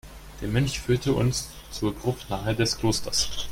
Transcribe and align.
Der 0.41 0.47
Mönch 0.47 0.79
führte 0.79 1.13
uns 1.13 1.51
zur 1.69 1.93
Gruft 1.93 2.27
nahe 2.31 2.55
des 2.55 2.79
Klosters. 2.79 3.29